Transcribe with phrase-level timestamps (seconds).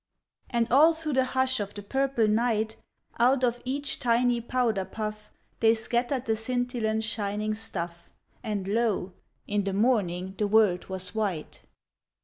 [0.49, 2.75] And all through the hush of the purple night,
[3.19, 8.09] Out of each tiny powder puff, They scattered the scintillant shining stuff,
[8.41, 9.13] And lo!
[9.45, 11.61] in the morning the world was white.